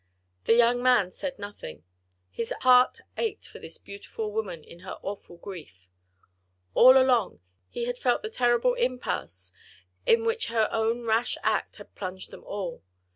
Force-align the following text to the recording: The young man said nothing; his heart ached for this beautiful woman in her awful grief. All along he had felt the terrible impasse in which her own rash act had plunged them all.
The 0.45 0.55
young 0.55 0.81
man 0.81 1.11
said 1.11 1.37
nothing; 1.37 1.83
his 2.31 2.51
heart 2.61 3.01
ached 3.19 3.47
for 3.47 3.59
this 3.59 3.77
beautiful 3.77 4.31
woman 4.31 4.63
in 4.63 4.79
her 4.79 4.97
awful 5.03 5.37
grief. 5.37 5.87
All 6.73 6.99
along 6.99 7.39
he 7.69 7.85
had 7.85 7.99
felt 7.99 8.23
the 8.23 8.29
terrible 8.31 8.73
impasse 8.73 9.53
in 10.07 10.25
which 10.25 10.47
her 10.47 10.67
own 10.71 11.03
rash 11.05 11.37
act 11.43 11.75
had 11.75 11.93
plunged 11.93 12.31
them 12.31 12.43
all. 12.45 12.81